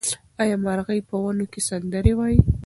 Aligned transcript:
آیا 0.41 0.55
مرغۍ 0.65 0.99
په 1.09 1.15
ونو 1.23 1.45
کې 1.51 1.59
سندرې 1.69 2.13
وايي؟ 2.17 2.39